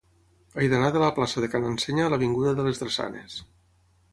He 0.61 0.69
d'anar 0.71 0.87
de 0.95 1.01
la 1.03 1.09
plaça 1.17 1.43
de 1.45 1.49
Ca 1.55 1.61
n'Ensenya 1.65 2.07
a 2.07 2.13
l'avinguda 2.15 2.55
de 2.61 2.67
les 2.69 2.81
Drassanes. 2.85 3.37